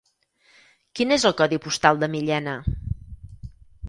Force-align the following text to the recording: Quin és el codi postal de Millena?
Quin 0.99 1.11
és 1.15 1.25
el 1.29 1.35
codi 1.41 1.59
postal 1.65 2.01
de 2.05 2.09
Millena? 2.13 2.57